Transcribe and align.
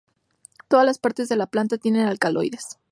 Todas 0.67 0.83
las 0.83 0.97
partes 0.97 1.29
de 1.29 1.35
la 1.35 1.45
planta 1.45 1.77
tienen 1.77 2.07
alcaloides. 2.07 2.79